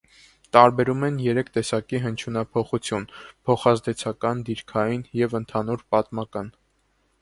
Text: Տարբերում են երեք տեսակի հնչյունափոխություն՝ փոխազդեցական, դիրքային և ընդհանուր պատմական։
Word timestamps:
Տարբերում 0.55 1.03
են 1.07 1.19
երեք 1.25 1.51
տեսակի 1.57 2.01
հնչյունափոխություն՝ 2.07 3.07
փոխազդեցական, 3.21 4.45
դիրքային 4.51 5.09
և 5.25 5.41
ընդհանուր 5.43 5.91
պատմական։ 5.97 6.55